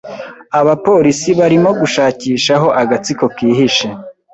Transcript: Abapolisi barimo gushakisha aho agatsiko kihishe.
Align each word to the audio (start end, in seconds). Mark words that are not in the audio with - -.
Abapolisi 0.59 1.29
barimo 1.39 1.69
gushakisha 1.81 2.51
aho 2.57 2.67
agatsiko 2.81 3.25
kihishe. 3.35 3.87